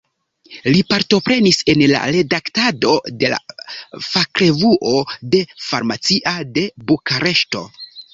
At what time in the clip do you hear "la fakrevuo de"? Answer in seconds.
3.33-5.43